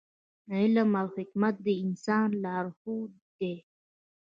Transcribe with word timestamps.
علم 0.55 0.89
او 1.01 1.07
حکمت 1.15 1.55
د 1.65 1.67
انسان 1.83 2.29
لارښود 2.43 3.11
دی. 3.39 3.55